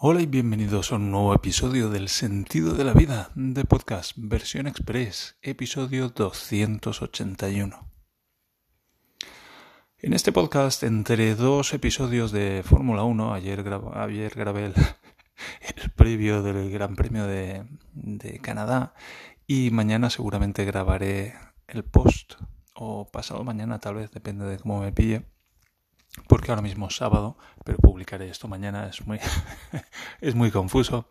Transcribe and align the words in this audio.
Hola 0.00 0.20
y 0.20 0.26
bienvenidos 0.26 0.92
a 0.92 0.94
un 0.94 1.10
nuevo 1.10 1.34
episodio 1.34 1.90
del 1.90 2.08
Sentido 2.08 2.74
de 2.74 2.84
la 2.84 2.92
Vida 2.92 3.32
de 3.34 3.64
Podcast 3.64 4.12
Versión 4.14 4.68
Express, 4.68 5.36
episodio 5.42 6.10
281. 6.10 7.90
En 9.98 10.12
este 10.12 10.30
podcast, 10.30 10.84
entre 10.84 11.34
dos 11.34 11.74
episodios 11.74 12.30
de 12.30 12.62
Fórmula 12.64 13.02
1, 13.02 13.34
ayer, 13.34 13.64
ayer 13.94 14.32
grabé 14.36 14.66
el, 14.66 14.74
el, 15.82 15.90
previo 15.90 16.44
del 16.44 16.70
Gran 16.70 16.94
Premio 16.94 17.26
de, 17.26 17.66
de 17.92 18.38
Canadá 18.38 18.94
y 19.48 19.72
mañana 19.72 20.10
seguramente 20.10 20.64
grabaré 20.64 21.34
el 21.66 21.82
post 21.82 22.34
o 22.72 23.10
pasado 23.10 23.42
mañana 23.42 23.80
tal 23.80 23.96
vez, 23.96 24.12
depende 24.12 24.44
de 24.44 24.60
cómo 24.60 24.80
me 24.80 24.92
pille 24.92 25.26
porque 26.26 26.50
ahora 26.50 26.62
mismo 26.62 26.88
es 26.88 26.96
sábado, 26.96 27.36
pero 27.64 27.78
publicaré 27.78 28.28
esto 28.28 28.48
mañana, 28.48 28.88
es 28.88 29.06
muy, 29.06 29.20
es 30.20 30.34
muy 30.34 30.50
confuso, 30.50 31.08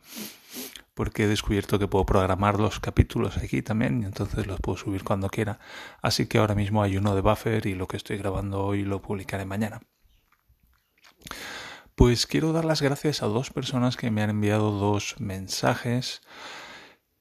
porque 0.94 1.24
he 1.24 1.28
descubierto 1.28 1.78
que 1.80 1.88
puedo 1.88 2.06
programar 2.06 2.60
los 2.60 2.80
capítulos 2.80 3.38
aquí 3.38 3.62
también 3.62 4.02
y 4.02 4.06
entonces 4.06 4.48
los 4.48 4.60
puedo 4.60 4.78
subir 4.78 5.04
cuando 5.04 5.30
quiera. 5.30 5.60
Así 6.02 6.26
que 6.26 6.40
ahora 6.40 6.56
mismo 6.56 6.82
hay 6.82 6.98
uno 6.98 7.16
de 7.16 7.22
buffer 7.22 7.68
y 7.68 7.76
lo 7.76 7.88
que 7.88 7.98
estoy 7.98 8.18
grabando 8.18 8.64
hoy 8.66 8.84
lo 8.84 9.02
publicaré 9.02 9.46
mañana. 9.46 9.82
Pues 11.96 12.28
quiero 12.28 12.54
dar 12.54 12.66
las 12.66 12.82
gracias 12.82 13.24
a 13.24 13.28
dos 13.28 13.50
personas 13.50 13.98
que 13.98 14.12
me 14.12 14.22
han 14.22 14.30
enviado 14.30 14.72
dos 14.72 15.16
mensajes. 15.20 16.22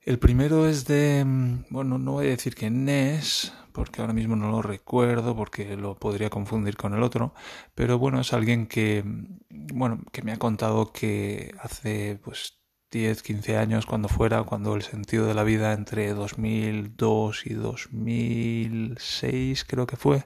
El 0.03 0.19
primero 0.19 0.69
es 0.69 0.87
de, 0.87 1.25
bueno, 1.70 1.98
no 1.98 2.12
voy 2.12 2.27
a 2.27 2.30
decir 2.30 2.55
quién 2.55 2.89
es, 2.89 3.53
porque 3.77 4.01
ahora 4.01 4.15
mismo 4.15 4.37
no 4.37 4.51
lo 4.51 4.62
recuerdo, 4.62 5.37
porque 5.37 5.77
lo 5.77 5.97
podría 5.97 6.30
confundir 6.30 6.77
con 6.77 6.95
el 6.95 7.03
otro, 7.03 7.34
pero 7.75 7.98
bueno, 7.98 8.21
es 8.21 8.33
alguien 8.33 8.67
que, 8.67 9.05
bueno, 9.51 10.01
que 10.12 10.23
me 10.23 10.33
ha 10.33 10.39
contado 10.39 10.93
que 10.93 11.53
hace 11.61 12.19
pues 12.25 12.59
10, 12.91 13.23
15 13.23 13.59
años, 13.59 13.84
cuando 13.84 14.09
fuera, 14.09 14.45
cuando 14.45 14.75
el 14.75 14.83
sentido 14.83 15.27
de 15.27 15.34
la 15.34 15.45
vida 15.45 15.75
entre 15.75 16.15
2002 16.15 17.47
y 17.47 17.55
2006 17.55 19.65
creo 19.65 19.87
que 19.87 19.97
fue, 19.97 20.25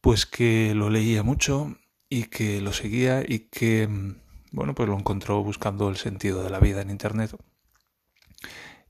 pues 0.00 0.24
que 0.24 0.74
lo 0.74 0.88
leía 0.88 1.22
mucho 1.22 1.76
y 2.08 2.24
que 2.24 2.62
lo 2.62 2.72
seguía 2.72 3.22
y 3.26 3.50
que, 3.50 3.86
bueno, 4.50 4.74
pues 4.74 4.88
lo 4.88 4.98
encontró 4.98 5.42
buscando 5.42 5.90
el 5.90 5.96
sentido 5.96 6.42
de 6.42 6.50
la 6.50 6.60
vida 6.60 6.80
en 6.80 6.90
Internet 6.90 7.36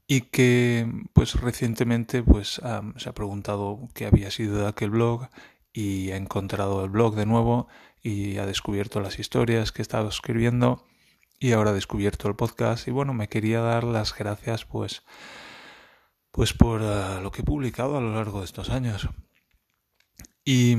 y 0.07 0.23
que 0.23 0.87
pues 1.13 1.41
recientemente 1.41 2.23
pues 2.23 2.61
se 2.97 3.09
ha 3.09 3.15
preguntado 3.15 3.89
qué 3.95 4.07
había 4.07 4.31
sido 4.31 4.59
de 4.59 4.69
aquel 4.69 4.91
blog 4.91 5.29
y 5.73 6.11
ha 6.11 6.17
encontrado 6.17 6.85
el 6.85 6.91
blog 6.91 7.15
de 7.17 7.27
nuevo 7.27 7.69
y 8.03 8.39
ha 8.39 8.47
descubierto 8.47 9.01
las 9.01 9.19
historias 9.19 9.73
que 9.73 9.81
he 9.81 9.85
estado 9.85 10.09
escribiendo 10.09 10.87
y 11.39 11.53
ahora 11.53 11.71
ha 11.71 11.75
descubierto 11.75 12.29
el 12.29 12.37
podcast. 12.37 12.87
Y 12.87 12.91
bueno 12.91 13.15
me 13.15 13.29
quería 13.29 13.61
dar 13.61 13.85
las 13.85 14.17
gracias 14.17 14.65
pues 14.65 15.03
pues 16.31 16.53
por 16.53 16.83
ah, 16.83 17.21
lo 17.23 17.31
que 17.31 17.43
he 17.43 17.45
publicado 17.45 17.97
a 17.97 18.01
lo 18.01 18.15
largo 18.15 18.41
de 18.41 18.47
estos 18.47 18.69
años. 18.71 19.09
Y, 20.45 20.77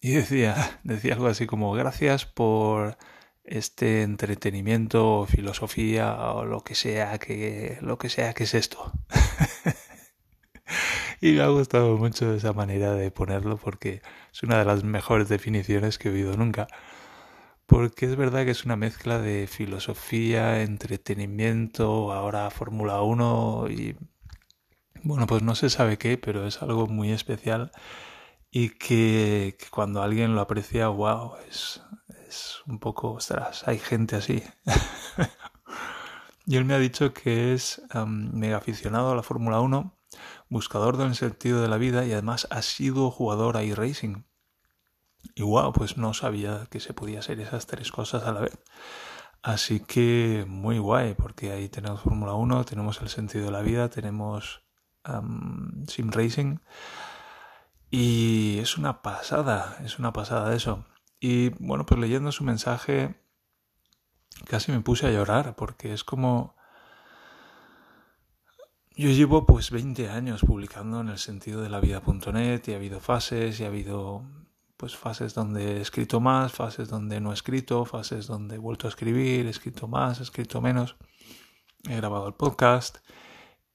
y 0.00 0.10
decía 0.12 0.80
decía 0.84 1.14
algo 1.14 1.26
así 1.26 1.46
como 1.46 1.72
gracias 1.72 2.24
por 2.24 2.96
este 3.44 4.02
entretenimiento 4.02 5.26
filosofía 5.28 6.14
o 6.32 6.44
lo 6.44 6.62
que 6.64 6.74
sea 6.74 7.18
que 7.18 7.78
lo 7.82 7.98
que 7.98 8.08
sea 8.08 8.34
que 8.34 8.44
es 8.44 8.54
esto. 8.54 8.92
Y 11.20 11.32
me 11.32 11.42
ha 11.42 11.48
gustado 11.48 11.96
mucho 11.96 12.34
esa 12.34 12.52
manera 12.52 12.92
de 12.94 13.10
ponerlo 13.10 13.56
porque 13.56 14.02
es 14.32 14.42
una 14.42 14.58
de 14.58 14.64
las 14.66 14.84
mejores 14.84 15.28
definiciones 15.28 15.98
que 15.98 16.08
he 16.08 16.12
oído 16.12 16.36
nunca. 16.36 16.66
Porque 17.66 18.06
es 18.06 18.16
verdad 18.16 18.44
que 18.44 18.50
es 18.50 18.64
una 18.64 18.76
mezcla 18.76 19.18
de 19.18 19.46
filosofía, 19.46 20.62
entretenimiento, 20.62 22.12
ahora 22.12 22.50
Fórmula 22.50 23.00
1 23.02 23.68
y 23.70 23.96
bueno, 25.02 25.26
pues 25.26 25.42
no 25.42 25.54
se 25.54 25.70
sabe 25.70 25.98
qué, 25.98 26.18
pero 26.18 26.46
es 26.46 26.62
algo 26.62 26.86
muy 26.88 27.12
especial 27.12 27.72
y 28.50 28.70
que, 28.70 29.56
que 29.58 29.66
cuando 29.70 30.02
alguien 30.02 30.34
lo 30.34 30.40
aprecia, 30.42 30.88
wow, 30.88 31.36
es, 31.48 31.82
un 32.66 32.78
poco, 32.78 33.12
ostras, 33.12 33.66
hay 33.66 33.78
gente 33.78 34.16
así. 34.16 34.42
y 36.46 36.56
él 36.56 36.64
me 36.64 36.74
ha 36.74 36.78
dicho 36.78 37.12
que 37.12 37.54
es 37.54 37.82
mega 38.06 38.58
aficionado 38.58 39.10
a 39.10 39.14
la 39.14 39.22
Fórmula 39.22 39.60
1, 39.60 39.96
buscador 40.48 40.96
del 40.96 41.14
sentido 41.14 41.60
de 41.60 41.68
la 41.68 41.76
vida 41.76 42.04
y 42.04 42.12
además 42.12 42.46
ha 42.50 42.62
sido 42.62 43.10
jugador 43.10 43.56
a 43.56 43.64
iRacing. 43.64 44.26
Y 45.34 45.42
wow, 45.42 45.72
pues 45.72 45.96
no 45.96 46.14
sabía 46.14 46.66
que 46.70 46.80
se 46.80 46.94
podía 46.94 47.20
hacer 47.20 47.40
esas 47.40 47.66
tres 47.66 47.90
cosas 47.90 48.24
a 48.24 48.32
la 48.32 48.40
vez. 48.40 48.58
Así 49.42 49.80
que 49.80 50.46
muy 50.48 50.78
guay, 50.78 51.14
porque 51.14 51.52
ahí 51.52 51.68
tenemos 51.68 52.00
Fórmula 52.00 52.34
1, 52.34 52.64
tenemos 52.64 53.00
el 53.02 53.08
sentido 53.08 53.46
de 53.46 53.50
la 53.50 53.62
vida, 53.62 53.90
tenemos 53.90 54.62
Sim 55.88 56.10
Racing. 56.10 56.58
Y 57.90 58.58
es 58.58 58.78
una 58.78 59.02
pasada, 59.02 59.76
es 59.84 59.98
una 59.98 60.12
pasada 60.12 60.54
eso. 60.54 60.84
Y 61.26 61.48
bueno, 61.58 61.86
pues 61.86 61.98
leyendo 61.98 62.32
su 62.32 62.44
mensaje 62.44 63.14
casi 64.46 64.72
me 64.72 64.82
puse 64.82 65.06
a 65.06 65.10
llorar 65.10 65.56
porque 65.56 65.94
es 65.94 66.04
como... 66.04 66.54
Yo 68.94 69.08
llevo 69.08 69.46
pues 69.46 69.70
20 69.70 70.10
años 70.10 70.42
publicando 70.42 71.00
en 71.00 71.08
el 71.08 71.16
sentido 71.16 71.62
de 71.62 71.70
la 71.70 71.80
vida.net 71.80 72.60
y 72.66 72.72
ha 72.72 72.76
habido 72.76 73.00
fases 73.00 73.58
y 73.58 73.64
ha 73.64 73.68
habido 73.68 74.22
pues 74.76 74.98
fases 74.98 75.32
donde 75.32 75.78
he 75.78 75.80
escrito 75.80 76.20
más, 76.20 76.52
fases 76.52 76.90
donde 76.90 77.22
no 77.22 77.30
he 77.30 77.34
escrito, 77.34 77.86
fases 77.86 78.26
donde 78.26 78.56
he 78.56 78.58
vuelto 78.58 78.86
a 78.86 78.90
escribir, 78.90 79.46
he 79.46 79.48
escrito 79.48 79.88
más, 79.88 80.20
he 80.20 80.24
escrito 80.24 80.60
menos, 80.60 80.94
he 81.88 81.96
grabado 81.96 82.28
el 82.28 82.34
podcast 82.34 82.98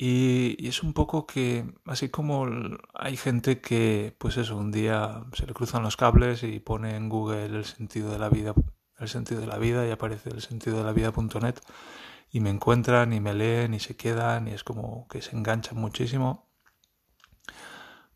y, 0.02 0.66
es 0.66 0.82
un 0.82 0.94
poco 0.94 1.28
que, 1.28 1.74
así 1.86 2.08
como 2.08 2.48
hay 2.94 3.18
gente 3.18 3.60
que, 3.60 4.16
pues 4.18 4.38
eso, 4.38 4.56
un 4.56 4.72
día 4.72 5.26
se 5.34 5.46
le 5.46 5.54
cruzan 5.54 5.84
los 5.84 5.98
cables 5.98 6.44
y 6.44 6.62
pone 6.62 6.96
en 6.96 7.10
Google 7.10 7.46
el 7.48 7.66
sentido 7.66 8.10
de 8.12 8.18
la 8.18 8.30
vida, 8.30 8.54
el 8.98 9.10
sentido 9.10 9.42
de 9.42 9.48
la 9.48 9.58
vida 9.58 9.86
y 9.86 9.92
aparece 9.92 10.30
el 10.30 10.42
sentido 10.42 10.78
de 10.78 10.86
la 10.86 10.94
vida.net 10.94 11.56
y 12.32 12.40
me 12.40 12.50
encuentran 12.50 13.12
y 13.12 13.20
me 13.20 13.34
leen 13.34 13.74
y 13.74 13.82
se 13.82 13.98
quedan 13.98 14.48
y 14.48 14.52
es 14.52 14.64
como 14.64 15.06
que 15.10 15.22
se 15.22 15.36
enganchan 15.36 15.78
muchísimo. 15.78 16.50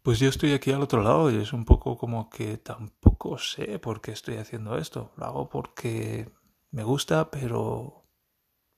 Pues 0.03 0.19
yo 0.19 0.29
estoy 0.29 0.53
aquí 0.53 0.71
al 0.71 0.81
otro 0.83 1.01
lado 1.03 1.31
y 1.31 1.35
es 1.35 1.51
un 1.51 1.65
poco 1.65 1.97
como 1.97 2.29
que 2.29 2.57
tampoco 2.57 3.37
sé 3.37 3.77
por 3.79 3.99
qué 4.01 4.11
estoy 4.11 4.37
haciendo 4.37 4.77
esto. 4.77 5.11
Lo 5.17 5.25
hago 5.25 5.49
porque 5.49 6.29
me 6.71 6.83
gusta, 6.83 7.29
pero 7.29 8.05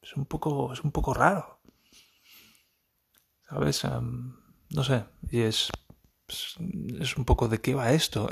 es 0.02 0.16
un 0.18 0.26
poco, 0.26 0.74
es 0.74 0.84
un 0.84 0.92
poco 0.92 1.14
raro. 1.14 1.55
¿Sabes? 3.50 3.84
no 3.86 4.84
sé, 4.84 5.06
y 5.30 5.42
es, 5.42 5.70
pues, 6.26 6.56
es 7.00 7.18
un 7.18 7.26
poco 7.26 7.48
de 7.48 7.62
qué 7.62 7.76
va 7.76 7.92
esto, 7.94 8.28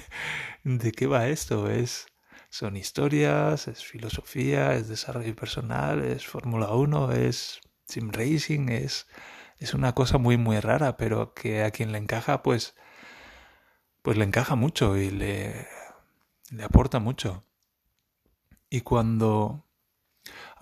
de 0.64 0.92
qué 0.92 1.06
va 1.06 1.28
esto, 1.28 1.70
es, 1.70 2.06
son 2.50 2.76
historias, 2.76 3.68
es 3.68 3.84
filosofía, 3.84 4.74
es 4.74 4.88
desarrollo 4.88 5.34
personal, 5.34 6.04
es 6.04 6.26
Fórmula 6.26 6.74
1, 6.74 7.12
es 7.12 7.60
sim 7.86 8.10
racing, 8.10 8.68
es, 8.68 9.06
es 9.58 9.74
una 9.74 9.94
cosa 9.94 10.18
muy 10.18 10.36
muy 10.36 10.60
rara, 10.60 10.96
pero 10.96 11.34
que 11.34 11.62
a 11.64 11.70
quien 11.70 11.92
le 11.92 11.98
encaja, 11.98 12.42
pues, 12.42 12.74
pues 14.02 14.16
le 14.18 14.24
encaja 14.24 14.54
mucho 14.56 14.96
y 14.96 15.10
le, 15.10 15.66
le 16.50 16.64
aporta 16.64 16.98
mucho. 16.98 17.44
Y 18.68 18.80
cuando 18.82 19.66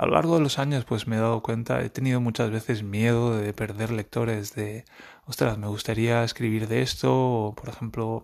a 0.00 0.06
lo 0.06 0.12
largo 0.12 0.36
de 0.36 0.40
los 0.40 0.58
años 0.58 0.86
pues 0.86 1.06
me 1.06 1.16
he 1.16 1.18
dado 1.18 1.42
cuenta, 1.42 1.82
he 1.82 1.90
tenido 1.90 2.22
muchas 2.22 2.50
veces 2.50 2.82
miedo 2.82 3.36
de 3.36 3.52
perder 3.52 3.90
lectores, 3.90 4.54
de, 4.54 4.86
ostras, 5.26 5.58
me 5.58 5.66
gustaría 5.66 6.24
escribir 6.24 6.68
de 6.68 6.80
esto, 6.80 7.12
o 7.12 7.54
por 7.54 7.68
ejemplo, 7.68 8.22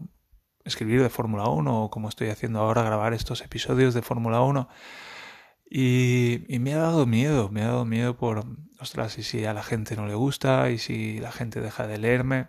escribir 0.64 1.02
de 1.02 1.10
Fórmula 1.10 1.50
1, 1.50 1.84
o 1.84 1.90
como 1.90 2.08
estoy 2.08 2.30
haciendo 2.30 2.60
ahora, 2.60 2.82
grabar 2.82 3.12
estos 3.12 3.42
episodios 3.42 3.92
de 3.92 4.00
Fórmula 4.00 4.40
1. 4.40 4.70
Y, 5.68 6.44
y, 6.48 6.58
me 6.60 6.72
ha 6.72 6.78
dado 6.78 7.04
miedo, 7.04 7.50
me 7.50 7.60
ha 7.62 7.66
dado 7.66 7.84
miedo 7.84 8.16
por, 8.16 8.46
ostras, 8.80 9.18
y 9.18 9.22
si 9.22 9.44
a 9.44 9.52
la 9.52 9.62
gente 9.62 9.96
no 9.96 10.06
le 10.06 10.14
gusta, 10.14 10.70
y 10.70 10.78
si 10.78 11.18
la 11.18 11.30
gente 11.30 11.60
deja 11.60 11.86
de 11.86 11.98
leerme. 11.98 12.48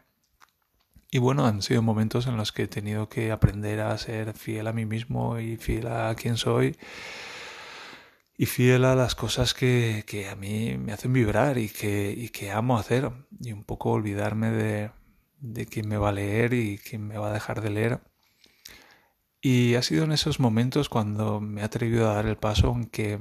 Y 1.11 1.17
bueno, 1.17 1.45
han 1.45 1.61
sido 1.61 1.81
momentos 1.81 2.27
en 2.27 2.37
los 2.37 2.53
que 2.53 2.63
he 2.63 2.67
tenido 2.69 3.09
que 3.09 3.33
aprender 3.33 3.81
a 3.81 3.97
ser 3.97 4.33
fiel 4.35 4.67
a 4.67 4.73
mí 4.73 4.85
mismo 4.85 5.37
y 5.37 5.57
fiel 5.57 5.87
a 5.87 6.15
quien 6.15 6.37
soy 6.37 6.77
y 8.37 8.45
fiel 8.45 8.85
a 8.85 8.95
las 8.95 9.15
cosas 9.15 9.53
que, 9.55 10.03
que, 10.07 10.29
a 10.29 10.35
mí 10.35 10.77
me 10.77 10.93
hacen 10.93 11.11
vibrar 11.11 11.57
y 11.57 11.69
que, 11.69 12.13
y 12.15 12.29
que 12.29 12.51
amo 12.51 12.77
hacer 12.77 13.11
y 13.41 13.51
un 13.51 13.63
poco 13.63 13.89
olvidarme 13.91 14.51
de, 14.51 14.91
de 15.39 15.65
quién 15.65 15.87
me 15.87 15.97
va 15.97 16.09
a 16.09 16.11
leer 16.13 16.53
y 16.53 16.77
quién 16.77 17.07
me 17.07 17.17
va 17.17 17.29
a 17.29 17.33
dejar 17.33 17.61
de 17.61 17.71
leer. 17.71 18.01
Y 19.41 19.75
ha 19.75 19.81
sido 19.81 20.03
en 20.03 20.11
esos 20.11 20.39
momentos 20.39 20.87
cuando 20.89 21.39
me 21.41 21.61
he 21.61 21.63
atrevido 21.63 22.09
a 22.09 22.13
dar 22.15 22.27
el 22.27 22.37
paso 22.37 22.71
en 22.75 22.85
que, 22.85 23.19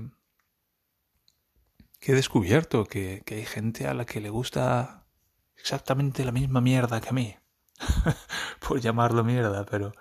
que 1.98 2.12
he 2.12 2.14
descubierto 2.14 2.84
que, 2.84 3.22
que 3.24 3.36
hay 3.36 3.46
gente 3.46 3.86
a 3.86 3.94
la 3.94 4.04
que 4.04 4.20
le 4.20 4.28
gusta 4.28 5.06
exactamente 5.56 6.24
la 6.24 6.32
misma 6.32 6.60
mierda 6.60 7.00
que 7.00 7.08
a 7.08 7.12
mí. 7.12 7.36
Por 8.66 8.80
llamarlo 8.80 9.24
mierda, 9.24 9.64
pero 9.64 9.92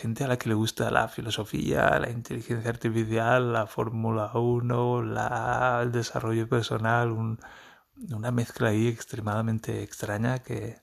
gente 0.00 0.24
a 0.24 0.28
la 0.28 0.38
que 0.38 0.48
le 0.48 0.54
gusta 0.54 0.90
la 0.90 1.08
filosofía, 1.08 1.98
la 1.98 2.10
inteligencia 2.10 2.70
artificial, 2.70 3.52
la 3.52 3.66
Fórmula 3.66 4.30
1, 4.34 5.02
la, 5.02 5.80
el 5.82 5.92
desarrollo 5.92 6.48
personal, 6.48 7.12
una 7.12 8.30
mezcla 8.30 8.70
ahí 8.70 8.88
extremadamente 8.88 9.82
extraña 9.82 10.40
que, 10.40 10.80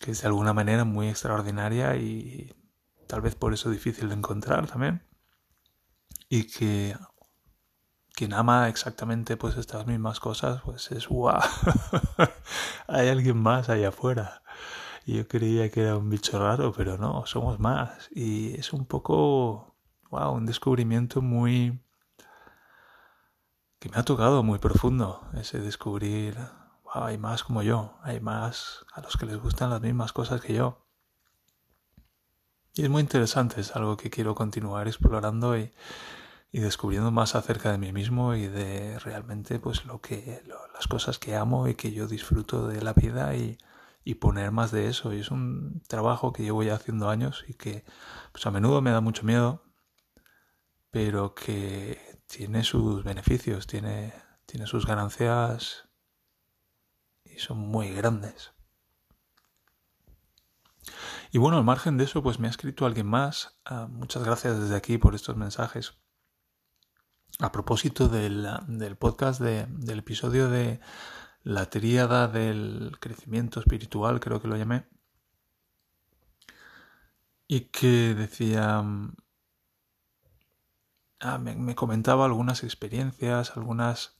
que 0.00 0.12
es 0.12 0.22
de 0.22 0.28
alguna 0.28 0.54
manera 0.54 0.84
muy 0.84 1.08
extraordinaria 1.08 1.96
y 1.96 2.54
tal 3.06 3.20
vez 3.20 3.34
por 3.34 3.52
eso 3.52 3.70
difícil 3.70 4.08
de 4.08 4.14
encontrar 4.14 4.66
también. 4.66 5.06
Y 6.28 6.44
que 6.44 6.96
quien 8.14 8.32
ama 8.32 8.68
exactamente 8.68 9.36
pues 9.36 9.56
estas 9.56 9.86
mismas 9.86 10.20
cosas, 10.20 10.62
pues 10.62 10.90
es 10.92 11.08
guau. 11.08 11.40
Hay 12.86 13.08
alguien 13.08 13.36
más 13.38 13.68
allá 13.68 13.88
afuera. 13.88 14.42
Yo 15.12 15.26
creía 15.26 15.70
que 15.70 15.82
era 15.82 15.96
un 15.96 16.08
bicho 16.08 16.38
raro, 16.38 16.72
pero 16.72 16.96
no, 16.96 17.26
somos 17.26 17.58
más. 17.58 18.08
Y 18.14 18.54
es 18.54 18.72
un 18.72 18.84
poco, 18.86 19.74
wow, 20.10 20.32
un 20.32 20.46
descubrimiento 20.46 21.20
muy... 21.20 21.80
que 23.80 23.88
me 23.88 23.96
ha 23.96 24.04
tocado 24.04 24.44
muy 24.44 24.58
profundo, 24.60 25.28
ese 25.34 25.58
descubrir, 25.58 26.36
wow, 26.84 27.04
hay 27.04 27.18
más 27.18 27.42
como 27.42 27.62
yo, 27.62 27.98
hay 28.02 28.20
más 28.20 28.86
a 28.94 29.00
los 29.00 29.16
que 29.16 29.26
les 29.26 29.36
gustan 29.38 29.70
las 29.70 29.80
mismas 29.80 30.12
cosas 30.12 30.40
que 30.40 30.54
yo. 30.54 30.86
Y 32.74 32.84
es 32.84 32.90
muy 32.90 33.00
interesante, 33.02 33.60
es 33.60 33.74
algo 33.74 33.96
que 33.96 34.10
quiero 34.10 34.36
continuar 34.36 34.86
explorando 34.86 35.58
y, 35.58 35.72
y 36.52 36.60
descubriendo 36.60 37.10
más 37.10 37.34
acerca 37.34 37.72
de 37.72 37.78
mí 37.78 37.92
mismo 37.92 38.36
y 38.36 38.46
de 38.46 38.98
realmente 39.00 39.58
pues 39.58 39.84
lo 39.86 40.00
que 40.00 40.44
las 40.74 40.86
cosas 40.86 41.18
que 41.18 41.34
amo 41.34 41.66
y 41.66 41.74
que 41.74 41.90
yo 41.90 42.06
disfruto 42.06 42.68
de 42.68 42.80
la 42.80 42.92
vida 42.92 43.34
y, 43.34 43.58
y 44.04 44.14
poner 44.14 44.50
más 44.50 44.70
de 44.70 44.88
eso. 44.88 45.12
Y 45.12 45.20
es 45.20 45.30
un 45.30 45.82
trabajo 45.88 46.32
que 46.32 46.42
llevo 46.42 46.62
ya 46.62 46.74
haciendo 46.74 47.08
años 47.08 47.44
y 47.48 47.54
que 47.54 47.84
pues 48.32 48.46
a 48.46 48.50
menudo 48.50 48.80
me 48.82 48.90
da 48.90 49.00
mucho 49.00 49.24
miedo, 49.24 49.62
pero 50.90 51.34
que 51.34 52.20
tiene 52.26 52.64
sus 52.64 53.04
beneficios, 53.04 53.66
tiene, 53.66 54.14
tiene 54.46 54.66
sus 54.66 54.86
ganancias 54.86 55.88
y 57.24 57.38
son 57.38 57.58
muy 57.58 57.90
grandes. 57.92 58.52
Y 61.32 61.38
bueno, 61.38 61.58
al 61.58 61.64
margen 61.64 61.96
de 61.96 62.04
eso, 62.04 62.22
pues 62.22 62.40
me 62.40 62.48
ha 62.48 62.50
escrito 62.50 62.86
alguien 62.86 63.06
más. 63.06 63.60
Ah, 63.64 63.86
muchas 63.88 64.24
gracias 64.24 64.58
desde 64.58 64.74
aquí 64.74 64.98
por 64.98 65.14
estos 65.14 65.36
mensajes. 65.36 65.94
A 67.38 67.52
propósito 67.52 68.08
del, 68.08 68.48
del 68.66 68.96
podcast, 68.96 69.40
de, 69.40 69.66
del 69.68 70.00
episodio 70.00 70.50
de 70.50 70.80
la 71.42 71.70
tríada 71.70 72.28
del 72.28 72.96
crecimiento 73.00 73.60
espiritual, 73.60 74.20
creo 74.20 74.40
que 74.40 74.48
lo 74.48 74.56
llamé, 74.56 74.84
y 77.46 77.62
que 77.62 78.14
decía, 78.14 78.84
ah, 81.20 81.38
me, 81.38 81.74
comentaba 81.74 82.24
algunas 82.24 82.62
experiencias, 82.62 83.56
algunas, 83.56 84.18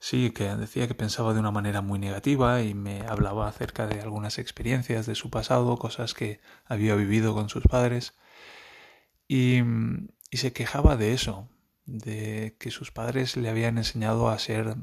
sí, 0.00 0.30
que 0.32 0.54
decía 0.56 0.88
que 0.88 0.94
pensaba 0.94 1.34
de 1.34 1.40
una 1.40 1.50
manera 1.52 1.82
muy 1.82 1.98
negativa 1.98 2.62
y 2.62 2.74
me 2.74 3.02
hablaba 3.06 3.48
acerca 3.48 3.86
de 3.86 4.00
algunas 4.00 4.38
experiencias 4.38 5.06
de 5.06 5.14
su 5.14 5.30
pasado, 5.30 5.78
cosas 5.78 6.14
que 6.14 6.40
había 6.66 6.94
vivido 6.96 7.34
con 7.34 7.48
sus 7.48 7.64
padres, 7.64 8.14
y, 9.28 9.60
y 10.30 10.38
se 10.38 10.52
quejaba 10.52 10.96
de 10.96 11.12
eso, 11.14 11.48
de 11.86 12.56
que 12.58 12.70
sus 12.70 12.90
padres 12.90 13.36
le 13.36 13.48
habían 13.50 13.78
enseñado 13.78 14.28
a 14.30 14.38
ser 14.38 14.76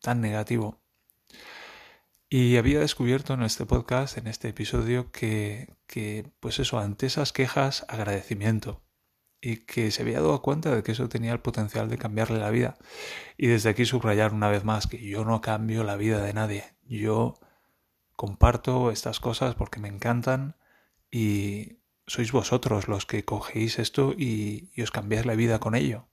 tan 0.00 0.20
negativo 0.20 0.79
y 2.32 2.56
había 2.58 2.78
descubierto 2.78 3.34
en 3.34 3.42
este 3.42 3.66
podcast, 3.66 4.16
en 4.16 4.28
este 4.28 4.48
episodio, 4.48 5.10
que, 5.10 5.74
pues 6.38 6.60
eso, 6.60 6.78
ante 6.78 7.06
esas 7.06 7.32
quejas, 7.32 7.84
agradecimiento. 7.88 8.84
Y 9.40 9.64
que 9.64 9.90
se 9.90 10.02
había 10.02 10.20
dado 10.20 10.40
cuenta 10.40 10.72
de 10.72 10.84
que 10.84 10.92
eso 10.92 11.08
tenía 11.08 11.32
el 11.32 11.40
potencial 11.40 11.88
de 11.88 11.98
cambiarle 11.98 12.38
la 12.38 12.50
vida. 12.50 12.78
Y 13.36 13.48
desde 13.48 13.70
aquí 13.70 13.84
subrayar 13.84 14.32
una 14.32 14.48
vez 14.48 14.62
más 14.64 14.86
que 14.86 15.04
yo 15.04 15.24
no 15.24 15.40
cambio 15.40 15.82
la 15.82 15.96
vida 15.96 16.22
de 16.22 16.32
nadie. 16.32 16.64
Yo 16.84 17.34
comparto 18.14 18.92
estas 18.92 19.18
cosas 19.18 19.56
porque 19.56 19.80
me 19.80 19.88
encantan 19.88 20.54
y 21.10 21.78
sois 22.06 22.30
vosotros 22.30 22.86
los 22.86 23.06
que 23.06 23.24
cogéis 23.24 23.80
esto 23.80 24.14
y, 24.16 24.70
y 24.76 24.82
os 24.82 24.92
cambiáis 24.92 25.26
la 25.26 25.34
vida 25.34 25.58
con 25.58 25.74
ello. 25.74 26.06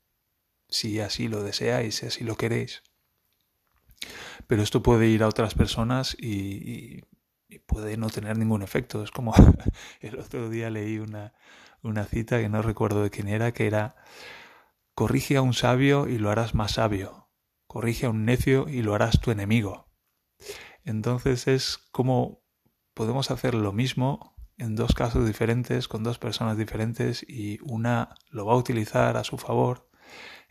Si 0.68 1.00
así 1.00 1.28
lo 1.28 1.44
deseáis, 1.44 1.98
si 1.98 2.08
así 2.08 2.24
lo 2.24 2.38
queréis. 2.38 2.82
Pero 4.48 4.64
esto 4.64 4.82
puede 4.84 5.08
ir 5.08 5.24
a 5.24 5.28
otras 5.28 5.54
personas 5.56 6.16
y, 6.20 7.04
puede 7.66 7.98
no 7.98 8.10
tener 8.10 8.38
ningún 8.38 8.62
efecto. 8.62 9.04
Es 9.04 9.12
como 9.12 9.34
el 10.02 10.20
otro 10.20 10.50
día 10.50 10.70
leí 10.70 11.00
una, 11.00 11.34
una 11.82 12.06
cita 12.06 12.40
que 12.40 12.50
no 12.50 12.62
recuerdo 12.62 13.04
de 13.04 13.10
quién 13.10 13.28
era, 13.28 13.52
que 13.54 13.68
era, 13.68 13.96
corrige 14.94 15.38
a 15.38 15.42
un 15.42 15.54
sabio 15.54 16.08
y 16.08 16.18
lo 16.18 16.30
harás 16.30 16.56
más 16.56 16.74
sabio, 16.74 17.30
corrige 17.68 18.06
a 18.06 18.10
un 18.10 18.26
necio 18.26 18.68
y 18.70 18.82
lo 18.82 18.96
harás 18.96 19.20
tu 19.20 19.32
enemigo. 19.32 19.92
Entonces 20.84 21.48
es 21.48 21.78
como 21.92 22.44
podemos 22.94 23.32
hacer 23.32 23.54
lo 23.54 23.74
mismo 23.74 24.36
en 24.58 24.76
dos 24.76 24.94
casos 24.94 25.26
diferentes, 25.28 25.88
con 25.88 26.04
dos 26.04 26.18
personas 26.18 26.58
diferentes, 26.58 27.24
y 27.28 27.60
una 27.62 28.16
lo 28.32 28.46
va 28.48 28.54
a 28.54 28.58
utilizar 28.58 29.16
a 29.18 29.24
su 29.24 29.38
favor, 29.38 29.90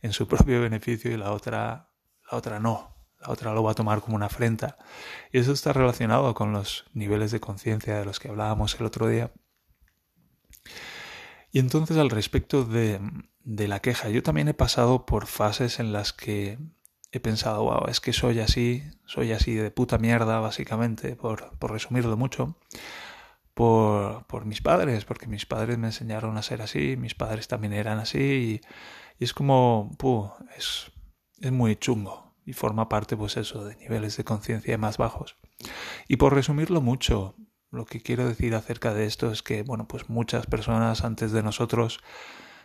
en 0.00 0.12
su 0.12 0.28
propio 0.28 0.60
beneficio, 0.60 1.10
y 1.10 1.16
la 1.16 1.32
otra, 1.32 1.90
la 2.30 2.38
otra 2.38 2.60
no 2.60 2.95
otra 3.28 3.52
lo 3.54 3.62
va 3.62 3.72
a 3.72 3.74
tomar 3.74 4.00
como 4.00 4.16
una 4.16 4.26
afrenta. 4.26 4.78
Y 5.32 5.38
eso 5.38 5.52
está 5.52 5.72
relacionado 5.72 6.34
con 6.34 6.52
los 6.52 6.84
niveles 6.94 7.30
de 7.30 7.40
conciencia 7.40 7.98
de 7.98 8.04
los 8.04 8.20
que 8.20 8.28
hablábamos 8.28 8.78
el 8.78 8.86
otro 8.86 9.08
día. 9.08 9.32
Y 11.52 11.58
entonces 11.58 11.96
al 11.96 12.10
respecto 12.10 12.64
de, 12.64 13.00
de, 13.44 13.68
la 13.68 13.80
queja, 13.80 14.08
yo 14.10 14.22
también 14.22 14.48
he 14.48 14.54
pasado 14.54 15.06
por 15.06 15.26
fases 15.26 15.80
en 15.80 15.92
las 15.92 16.12
que 16.12 16.58
he 17.12 17.20
pensado, 17.20 17.64
wow, 17.64 17.86
es 17.88 18.00
que 18.00 18.12
soy 18.12 18.40
así, 18.40 18.82
soy 19.06 19.32
así 19.32 19.54
de 19.54 19.70
puta 19.70 19.98
mierda, 19.98 20.40
básicamente, 20.40 21.16
por, 21.16 21.56
por 21.58 21.72
resumirlo 21.72 22.16
mucho, 22.16 22.56
por, 23.54 24.26
por, 24.26 24.44
mis 24.44 24.60
padres, 24.60 25.04
porque 25.04 25.26
mis 25.26 25.46
padres 25.46 25.78
me 25.78 25.88
enseñaron 25.88 26.36
a 26.36 26.42
ser 26.42 26.62
así, 26.62 26.96
mis 26.96 27.14
padres 27.14 27.48
también 27.48 27.72
eran 27.72 27.98
así, 27.98 28.18
y, 28.18 28.60
y 29.18 29.24
es 29.24 29.32
como, 29.32 29.90
puh, 29.98 30.28
es, 30.58 30.92
es 31.40 31.52
muy 31.52 31.76
chungo, 31.76 32.25
y 32.46 32.52
forma 32.52 32.88
parte, 32.88 33.16
pues 33.16 33.36
eso, 33.36 33.64
de 33.64 33.76
niveles 33.76 34.16
de 34.16 34.24
conciencia 34.24 34.78
más 34.78 34.96
bajos. 34.96 35.36
Y 36.08 36.16
por 36.16 36.32
resumirlo 36.32 36.80
mucho, 36.80 37.34
lo 37.72 37.84
que 37.84 38.00
quiero 38.00 38.26
decir 38.26 38.54
acerca 38.54 38.94
de 38.94 39.04
esto 39.04 39.32
es 39.32 39.42
que, 39.42 39.64
bueno, 39.64 39.88
pues 39.88 40.08
muchas 40.08 40.46
personas 40.46 41.04
antes 41.04 41.32
de 41.32 41.42
nosotros 41.42 42.00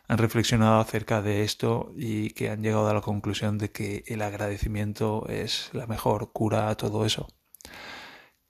han 0.07 0.19
reflexionado 0.19 0.79
acerca 0.79 1.21
de 1.21 1.43
esto 1.43 1.91
y 1.95 2.29
que 2.31 2.49
han 2.49 2.61
llegado 2.61 2.87
a 2.87 2.93
la 2.93 3.01
conclusión 3.01 3.57
de 3.57 3.71
que 3.71 4.03
el 4.07 4.21
agradecimiento 4.21 5.27
es 5.27 5.69
la 5.73 5.87
mejor 5.87 6.31
cura 6.31 6.69
a 6.69 6.75
todo 6.75 7.05
eso. 7.05 7.27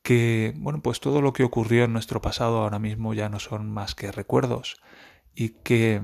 Que, 0.04 0.54
bueno, 0.58 0.82
pues 0.82 1.00
todo 1.00 1.22
lo 1.22 1.32
que 1.32 1.44
ocurrió 1.44 1.86
en 1.86 1.94
nuestro 1.94 2.22
pasado 2.22 2.60
ahora 2.60 2.80
mismo 2.80 3.14
ya 3.14 3.30
no 3.30 3.40
son 3.40 3.72
más 3.72 3.96
que 3.96 4.12
recuerdos 4.12 4.82
y 5.34 5.50
que 5.50 6.02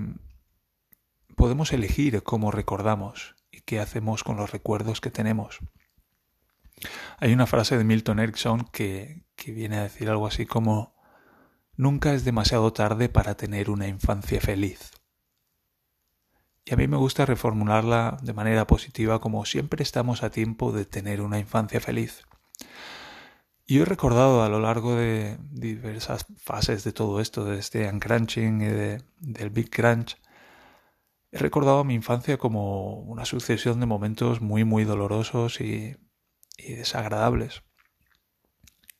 podemos 1.35 1.73
elegir 1.73 2.23
cómo 2.23 2.51
recordamos 2.51 3.36
qué 3.67 3.79
hacemos 3.79 4.23
con 4.23 4.37
los 4.37 4.51
recuerdos 4.51 5.01
que 5.01 5.11
tenemos. 5.11 5.59
Hay 7.19 7.33
una 7.33 7.45
frase 7.45 7.77
de 7.77 7.83
Milton 7.83 8.19
Erickson 8.19 8.67
que, 8.71 9.25
que 9.35 9.51
viene 9.51 9.77
a 9.77 9.83
decir 9.83 10.09
algo 10.09 10.25
así 10.25 10.47
como 10.47 10.97
Nunca 11.77 12.15
es 12.15 12.25
demasiado 12.25 12.73
tarde 12.73 13.07
para 13.07 13.35
tener 13.35 13.69
una 13.69 13.87
infancia 13.87 14.41
feliz. 14.41 14.93
Y 16.65 16.73
a 16.73 16.75
mí 16.75 16.87
me 16.87 16.97
gusta 16.97 17.23
reformularla 17.23 18.17
de 18.23 18.33
manera 18.33 18.65
positiva 18.65 19.21
como 19.21 19.45
siempre 19.45 19.83
estamos 19.83 20.23
a 20.23 20.31
tiempo 20.31 20.71
de 20.71 20.85
tener 20.85 21.21
una 21.21 21.37
infancia 21.37 21.79
feliz. 21.79 22.23
Y 23.67 23.79
he 23.79 23.85
recordado 23.85 24.41
a 24.41 24.49
lo 24.49 24.59
largo 24.59 24.95
de 24.95 25.37
diversas 25.51 26.25
fases 26.37 26.83
de 26.83 26.93
todo 26.93 27.21
esto, 27.21 27.45
de 27.45 27.59
este 27.59 27.87
uncrunching 27.87 28.61
y 28.63 28.65
de, 28.65 29.03
del 29.19 29.51
big 29.51 29.69
crunch, 29.69 30.17
He 31.31 31.39
recordado 31.39 31.83
mi 31.83 31.93
infancia 31.93 32.37
como 32.37 33.01
una 33.01 33.25
sucesión 33.25 33.79
de 33.79 33.85
momentos 33.85 34.41
muy 34.41 34.63
muy 34.63 34.85
dolorosos 34.85 35.59
y, 35.61 35.97
desagradables. 36.57 37.63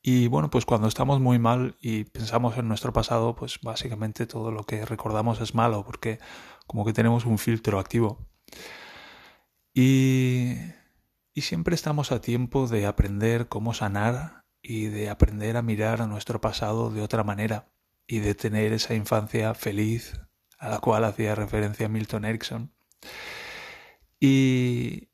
Y 0.02 0.28
bueno, 0.28 0.50
pues 0.50 0.66
cuando 0.66 0.88
estamos 0.88 1.20
muy 1.20 1.40
mal 1.40 1.76
y 1.82 2.06
pensamos 2.06 2.58
en 2.58 2.68
nuestro 2.68 2.94
pasado, 2.94 3.36
pues 3.36 3.60
básicamente 3.62 4.26
todo 4.28 4.52
lo 4.52 4.64
que 4.64 4.86
recordamos 4.86 5.42
es 5.42 5.56
malo, 5.56 5.84
porque 5.86 6.20
como 6.66 6.86
que 6.86 6.94
tenemos 6.94 7.26
un 7.26 7.38
filtro 7.38 7.80
activo. 7.80 8.28
Y, 9.74 10.56
y 11.34 11.42
siempre 11.42 11.76
estamos 11.76 12.12
a 12.12 12.22
tiempo 12.22 12.68
de 12.68 12.86
aprender 12.86 13.48
cómo 13.48 13.74
sanar 13.74 14.46
y 14.62 14.86
de 14.88 15.10
aprender 15.10 15.58
a 15.58 15.62
mirar 15.62 16.02
a 16.02 16.08
nuestro 16.08 16.42
pasado 16.42 16.90
de 16.90 17.02
otra 17.02 17.24
manera 17.24 17.72
y 18.08 18.20
de 18.20 18.36
tener 18.36 18.74
esa 18.74 18.94
infancia 18.96 19.54
feliz, 19.54 20.20
a 20.58 20.70
la 20.70 20.80
cual 20.80 21.04
hacía 21.04 21.36
referencia 21.36 21.90
Milton 21.90 22.26
Erickson. 22.26 22.74
Y, 24.20 25.10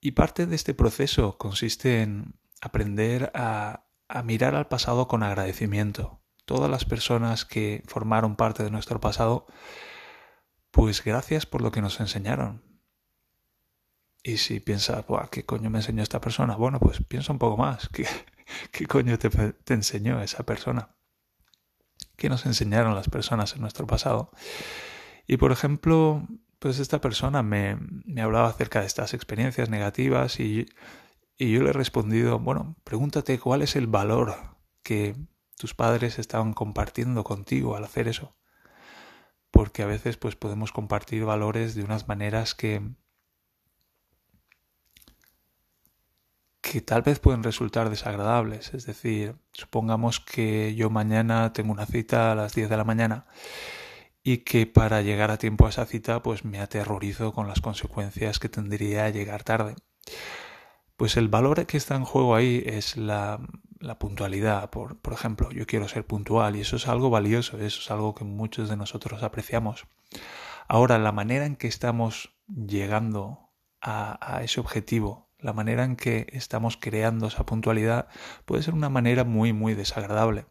y 0.00 0.12
parte 0.12 0.46
de 0.46 0.56
este 0.56 0.74
proceso 0.74 1.36
consiste 1.38 2.02
en 2.02 2.34
aprender 2.60 3.30
a, 3.34 3.86
a 4.08 4.22
mirar 4.22 4.54
al 4.54 4.68
pasado 4.68 5.08
con 5.08 5.22
agradecimiento. 5.22 6.20
todas 6.44 6.70
las 6.70 6.84
personas 6.84 7.44
que 7.44 7.82
formaron 7.86 8.34
parte 8.34 8.64
de 8.64 8.70
nuestro 8.72 9.00
pasado, 9.00 9.46
pues 10.72 11.04
gracias 11.04 11.46
por 11.46 11.62
lo 11.62 11.70
que 11.70 11.80
nos 11.80 12.00
enseñaron. 12.00 12.62
Y 14.22 14.38
si 14.38 14.60
piensas, 14.60 15.04
¿qué 15.30 15.44
coño 15.46 15.70
me 15.70 15.78
enseñó 15.78 16.02
esta 16.02 16.20
persona? 16.20 16.56
Bueno, 16.56 16.80
pues 16.80 17.02
piensa 17.04 17.32
un 17.32 17.38
poco 17.38 17.56
más. 17.56 17.88
¿Qué, 17.92 18.06
qué 18.72 18.86
coño 18.86 19.18
te, 19.18 19.30
te 19.30 19.74
enseñó 19.74 20.20
esa 20.22 20.44
persona? 20.44 20.96
¿Qué 22.20 22.28
nos 22.28 22.44
enseñaron 22.44 22.94
las 22.94 23.08
personas 23.08 23.54
en 23.54 23.62
nuestro 23.62 23.86
pasado? 23.86 24.30
Y 25.26 25.38
por 25.38 25.52
ejemplo, 25.52 26.28
pues 26.58 26.78
esta 26.78 27.00
persona 27.00 27.42
me, 27.42 27.78
me 28.04 28.20
hablaba 28.20 28.50
acerca 28.50 28.80
de 28.80 28.86
estas 28.86 29.14
experiencias 29.14 29.70
negativas 29.70 30.38
y, 30.38 30.66
y 31.38 31.50
yo 31.50 31.62
le 31.62 31.70
he 31.70 31.72
respondido, 31.72 32.38
bueno, 32.38 32.76
pregúntate 32.84 33.38
cuál 33.38 33.62
es 33.62 33.74
el 33.74 33.86
valor 33.86 34.34
que 34.82 35.16
tus 35.56 35.72
padres 35.72 36.18
estaban 36.18 36.52
compartiendo 36.52 37.24
contigo 37.24 37.74
al 37.74 37.84
hacer 37.84 38.06
eso. 38.06 38.36
Porque 39.50 39.82
a 39.82 39.86
veces 39.86 40.18
pues 40.18 40.36
podemos 40.36 40.72
compartir 40.72 41.24
valores 41.24 41.74
de 41.74 41.84
unas 41.84 42.06
maneras 42.06 42.54
que 42.54 42.82
que 46.60 46.80
tal 46.80 47.02
vez 47.02 47.18
pueden 47.18 47.42
resultar 47.42 47.90
desagradables. 47.90 48.74
Es 48.74 48.86
decir, 48.86 49.36
supongamos 49.52 50.20
que 50.20 50.74
yo 50.74 50.90
mañana 50.90 51.52
tengo 51.52 51.72
una 51.72 51.86
cita 51.86 52.32
a 52.32 52.34
las 52.34 52.54
10 52.54 52.68
de 52.68 52.76
la 52.76 52.84
mañana 52.84 53.26
y 54.22 54.38
que 54.38 54.66
para 54.66 55.02
llegar 55.02 55.30
a 55.30 55.38
tiempo 55.38 55.66
a 55.66 55.70
esa 55.70 55.86
cita 55.86 56.22
pues 56.22 56.44
me 56.44 56.60
aterrorizo 56.60 57.32
con 57.32 57.48
las 57.48 57.60
consecuencias 57.60 58.38
que 58.38 58.48
tendría 58.48 59.08
llegar 59.10 59.42
tarde. 59.44 59.76
Pues 60.96 61.16
el 61.16 61.28
valor 61.28 61.64
que 61.66 61.78
está 61.78 61.96
en 61.96 62.04
juego 62.04 62.34
ahí 62.34 62.62
es 62.66 62.98
la, 62.98 63.40
puntualidad. 63.98 64.68
Por, 64.68 64.98
ejemplo, 65.12 65.50
yo 65.50 65.66
quiero 65.66 65.88
ser 65.88 66.06
puntual 66.06 66.56
y 66.56 66.60
eso 66.60 66.76
es 66.76 66.88
algo 66.88 67.08
valioso, 67.08 67.58
eso 67.58 67.80
es 67.80 67.90
algo 67.90 68.14
que 68.14 68.24
muchos 68.24 68.68
de 68.68 68.76
nosotros 68.76 69.22
apreciamos. 69.22 69.86
Ahora, 70.68 70.98
la 70.98 71.12
manera 71.12 71.46
en 71.46 71.56
que 71.56 71.68
estamos 71.68 72.34
llegando 72.46 73.48
a 73.80 74.42
ese 74.44 74.60
objetivo, 74.60 75.29
la 75.42 75.52
manera 75.52 75.84
en 75.84 75.96
que 75.96 76.26
estamos 76.32 76.76
creando 76.76 77.26
esa 77.26 77.44
puntualidad 77.46 78.08
puede 78.44 78.62
ser 78.62 78.74
una 78.74 78.88
manera 78.88 79.24
muy, 79.24 79.52
muy 79.52 79.74
desagradable. 79.74 80.46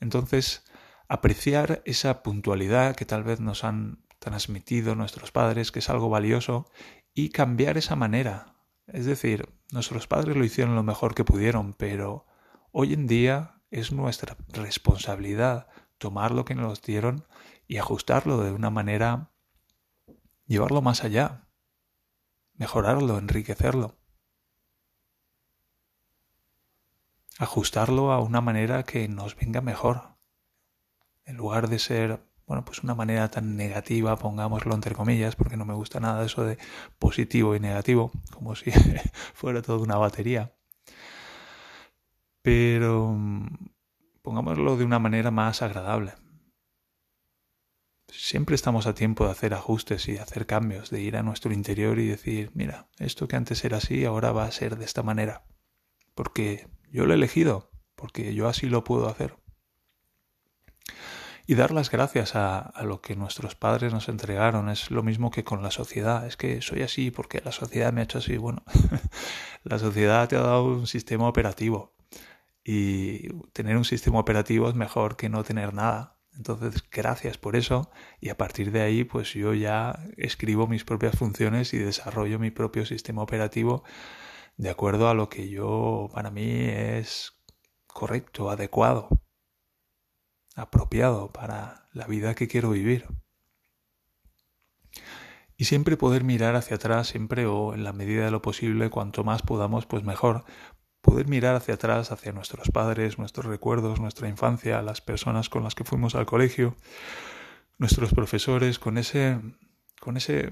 Entonces, 0.00 0.64
apreciar 1.08 1.82
esa 1.84 2.22
puntualidad 2.22 2.96
que 2.96 3.04
tal 3.04 3.24
vez 3.24 3.40
nos 3.40 3.64
han 3.64 4.04
transmitido 4.18 4.94
nuestros 4.94 5.32
padres, 5.32 5.72
que 5.72 5.78
es 5.78 5.90
algo 5.90 6.08
valioso, 6.08 6.70
y 7.14 7.30
cambiar 7.30 7.78
esa 7.78 7.96
manera. 7.96 8.54
Es 8.86 9.06
decir, 9.06 9.48
nuestros 9.72 10.06
padres 10.06 10.36
lo 10.36 10.44
hicieron 10.44 10.74
lo 10.74 10.82
mejor 10.82 11.14
que 11.14 11.24
pudieron, 11.24 11.72
pero 11.74 12.26
hoy 12.72 12.94
en 12.94 13.06
día 13.06 13.60
es 13.70 13.92
nuestra 13.92 14.36
responsabilidad 14.48 15.68
tomar 15.98 16.30
lo 16.30 16.44
que 16.44 16.54
nos 16.54 16.80
dieron 16.82 17.26
y 17.66 17.78
ajustarlo 17.78 18.38
de 18.38 18.52
una 18.52 18.70
manera, 18.70 19.30
llevarlo 20.46 20.80
más 20.80 21.04
allá, 21.04 21.47
mejorarlo, 22.58 23.18
enriquecerlo. 23.18 23.96
Ajustarlo 27.38 28.12
a 28.12 28.20
una 28.20 28.40
manera 28.40 28.82
que 28.82 29.08
nos 29.08 29.36
venga 29.36 29.60
mejor 29.60 30.18
en 31.24 31.36
lugar 31.36 31.68
de 31.68 31.78
ser, 31.78 32.20
bueno, 32.46 32.64
pues 32.64 32.82
una 32.82 32.94
manera 32.94 33.30
tan 33.30 33.56
negativa, 33.56 34.16
pongámoslo 34.16 34.74
entre 34.74 34.94
comillas, 34.94 35.36
porque 35.36 35.56
no 35.56 35.64
me 35.64 35.74
gusta 35.74 36.00
nada 36.00 36.24
eso 36.24 36.44
de 36.44 36.58
positivo 36.98 37.54
y 37.54 37.60
negativo, 37.60 38.10
como 38.32 38.56
si 38.56 38.70
fuera 39.34 39.62
toda 39.62 39.78
una 39.78 39.96
batería. 39.96 40.52
Pero 42.42 43.16
pongámoslo 44.22 44.76
de 44.76 44.84
una 44.84 44.98
manera 44.98 45.30
más 45.30 45.62
agradable. 45.62 46.14
Siempre 48.08 48.54
estamos 48.54 48.86
a 48.86 48.94
tiempo 48.94 49.26
de 49.26 49.32
hacer 49.32 49.54
ajustes 49.54 50.08
y 50.08 50.18
hacer 50.18 50.46
cambios, 50.46 50.90
de 50.90 51.00
ir 51.00 51.16
a 51.16 51.22
nuestro 51.22 51.52
interior 51.52 51.98
y 51.98 52.08
decir, 52.08 52.50
mira, 52.54 52.88
esto 52.98 53.28
que 53.28 53.36
antes 53.36 53.64
era 53.64 53.78
así, 53.78 54.04
ahora 54.04 54.32
va 54.32 54.44
a 54.44 54.50
ser 54.50 54.76
de 54.76 54.84
esta 54.84 55.02
manera. 55.02 55.44
Porque 56.14 56.68
yo 56.90 57.06
lo 57.06 57.12
he 57.12 57.16
elegido, 57.16 57.70
porque 57.94 58.34
yo 58.34 58.48
así 58.48 58.66
lo 58.66 58.84
puedo 58.84 59.08
hacer 59.08 59.36
y 61.50 61.54
dar 61.54 61.70
las 61.70 61.90
gracias 61.90 62.36
a, 62.36 62.58
a, 62.58 62.82
lo 62.82 63.00
que 63.00 63.16
nuestros 63.16 63.54
padres 63.54 63.90
nos 63.90 64.10
entregaron. 64.10 64.68
Es 64.68 64.90
lo 64.90 65.02
mismo 65.02 65.30
que 65.30 65.44
con 65.44 65.62
la 65.62 65.70
sociedad. 65.70 66.26
Es 66.26 66.36
que 66.36 66.60
soy 66.60 66.82
así 66.82 67.10
porque 67.10 67.40
la 67.42 67.52
sociedad 67.52 67.90
me 67.90 68.02
ha 68.02 68.04
hecho 68.04 68.18
así. 68.18 68.36
Bueno, 68.36 68.62
la 69.64 69.78
sociedad 69.78 70.28
te 70.28 70.36
ha 70.36 70.40
dado 70.40 70.66
un 70.66 70.86
sistema 70.86 71.26
operativo 71.26 71.94
y 72.62 73.28
tener 73.54 73.78
un 73.78 73.86
sistema 73.86 74.18
operativo 74.18 74.68
es 74.68 74.74
mejor 74.74 75.16
que 75.16 75.30
no 75.30 75.42
tener 75.42 75.72
nada. 75.72 76.17
Entonces, 76.38 76.82
gracias 76.90 77.36
por 77.36 77.56
eso 77.56 77.90
y 78.20 78.30
a 78.30 78.38
partir 78.38 78.72
de 78.72 78.80
ahí, 78.80 79.04
pues 79.04 79.34
yo 79.34 79.52
ya 79.54 79.98
escribo 80.16 80.66
mis 80.66 80.84
propias 80.84 81.16
funciones 81.18 81.74
y 81.74 81.78
desarrollo 81.78 82.38
mi 82.38 82.50
propio 82.50 82.86
sistema 82.86 83.22
operativo 83.22 83.84
de 84.56 84.70
acuerdo 84.70 85.08
a 85.08 85.14
lo 85.14 85.28
que 85.28 85.50
yo, 85.50 86.08
para 86.14 86.30
mí, 86.30 86.48
es 86.50 87.34
correcto, 87.86 88.50
adecuado 88.50 89.08
apropiado 90.58 91.32
para 91.32 91.88
la 91.92 92.06
vida 92.06 92.34
que 92.34 92.48
quiero 92.48 92.70
vivir. 92.70 93.06
Y 95.56 95.64
siempre 95.64 95.96
poder 95.96 96.24
mirar 96.24 96.56
hacia 96.56 96.76
atrás, 96.76 97.08
siempre 97.08 97.46
o 97.46 97.74
en 97.74 97.84
la 97.84 97.92
medida 97.92 98.24
de 98.24 98.30
lo 98.30 98.42
posible, 98.42 98.90
cuanto 98.90 99.24
más 99.24 99.42
podamos, 99.42 99.86
pues 99.86 100.04
mejor. 100.04 100.44
Poder 101.00 101.28
mirar 101.28 101.54
hacia 101.54 101.74
atrás, 101.74 102.12
hacia 102.12 102.32
nuestros 102.32 102.70
padres, 102.70 103.18
nuestros 103.18 103.46
recuerdos, 103.46 104.00
nuestra 104.00 104.28
infancia, 104.28 104.82
las 104.82 105.00
personas 105.00 105.48
con 105.48 105.62
las 105.62 105.74
que 105.74 105.84
fuimos 105.84 106.14
al 106.14 106.26
colegio, 106.26 106.76
nuestros 107.78 108.12
profesores, 108.12 108.78
con 108.78 108.98
ese, 108.98 109.40
con 110.00 110.16
ese, 110.16 110.50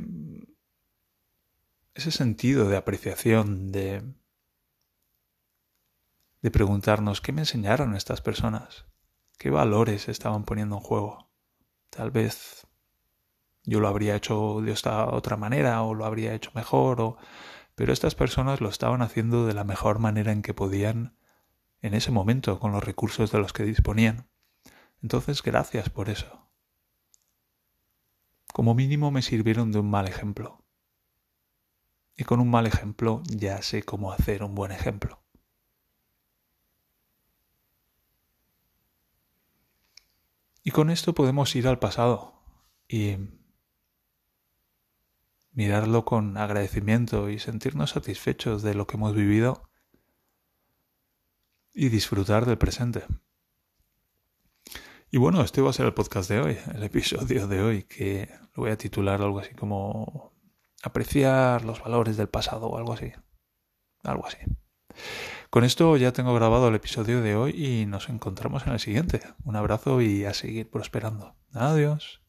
ese 1.94 2.10
sentido 2.10 2.68
de 2.68 2.76
apreciación, 2.76 3.72
de, 3.72 4.02
de 6.42 6.50
preguntarnos 6.50 7.20
qué 7.20 7.32
me 7.32 7.42
enseñaron 7.42 7.96
estas 7.96 8.20
personas, 8.20 8.86
qué 9.38 9.50
valores 9.50 10.08
estaban 10.08 10.44
poniendo 10.44 10.76
en 10.76 10.82
juego. 10.82 11.28
Tal 11.90 12.10
vez 12.10 12.66
yo 13.64 13.80
lo 13.80 13.88
habría 13.88 14.14
hecho 14.14 14.60
de 14.60 14.70
esta 14.70 15.06
otra 15.06 15.36
manera 15.36 15.82
o 15.82 15.92
lo 15.92 16.04
habría 16.04 16.34
hecho 16.34 16.52
mejor 16.54 17.00
o 17.00 17.16
pero 17.76 17.92
estas 17.92 18.14
personas 18.14 18.60
lo 18.60 18.68
estaban 18.68 19.02
haciendo 19.02 19.46
de 19.46 19.54
la 19.54 19.62
mejor 19.62 20.00
manera 20.00 20.32
en 20.32 20.42
que 20.42 20.54
podían 20.54 21.14
en 21.82 21.94
ese 21.94 22.10
momento 22.10 22.58
con 22.58 22.72
los 22.72 22.82
recursos 22.82 23.30
de 23.30 23.38
los 23.38 23.52
que 23.52 23.62
disponían. 23.62 24.28
Entonces, 25.02 25.42
gracias 25.42 25.90
por 25.90 26.08
eso. 26.08 26.48
Como 28.52 28.74
mínimo 28.74 29.10
me 29.10 29.20
sirvieron 29.20 29.72
de 29.72 29.78
un 29.78 29.90
mal 29.90 30.08
ejemplo. 30.08 30.64
Y 32.16 32.24
con 32.24 32.40
un 32.40 32.50
mal 32.50 32.66
ejemplo 32.66 33.22
ya 33.26 33.60
sé 33.60 33.82
cómo 33.82 34.10
hacer 34.10 34.42
un 34.42 34.54
buen 34.54 34.72
ejemplo. 34.72 35.22
Y 40.64 40.70
con 40.70 40.88
esto 40.88 41.14
podemos 41.14 41.54
ir 41.54 41.68
al 41.68 41.78
pasado 41.78 42.42
y 42.88 43.18
mirarlo 45.56 46.04
con 46.04 46.36
agradecimiento 46.36 47.30
y 47.30 47.38
sentirnos 47.38 47.90
satisfechos 47.90 48.62
de 48.62 48.74
lo 48.74 48.86
que 48.86 48.96
hemos 48.96 49.14
vivido 49.14 49.70
y 51.72 51.88
disfrutar 51.88 52.44
del 52.44 52.58
presente. 52.58 53.04
Y 55.10 55.16
bueno, 55.16 55.40
este 55.40 55.62
va 55.62 55.70
a 55.70 55.72
ser 55.72 55.86
el 55.86 55.94
podcast 55.94 56.28
de 56.28 56.40
hoy, 56.40 56.58
el 56.74 56.82
episodio 56.82 57.48
de 57.48 57.62
hoy, 57.62 57.82
que 57.84 58.28
lo 58.54 58.64
voy 58.64 58.70
a 58.70 58.76
titular 58.76 59.22
algo 59.22 59.38
así 59.38 59.54
como 59.54 60.34
apreciar 60.82 61.64
los 61.64 61.80
valores 61.80 62.18
del 62.18 62.28
pasado 62.28 62.66
o 62.66 62.76
algo 62.76 62.92
así. 62.92 63.12
Algo 64.02 64.26
así. 64.26 64.36
Con 65.48 65.64
esto 65.64 65.96
ya 65.96 66.12
tengo 66.12 66.34
grabado 66.34 66.68
el 66.68 66.74
episodio 66.74 67.22
de 67.22 67.34
hoy 67.34 67.52
y 67.52 67.86
nos 67.86 68.10
encontramos 68.10 68.66
en 68.66 68.74
el 68.74 68.80
siguiente. 68.80 69.22
Un 69.42 69.56
abrazo 69.56 70.02
y 70.02 70.26
a 70.26 70.34
seguir 70.34 70.68
prosperando. 70.68 71.34
Adiós. 71.54 72.25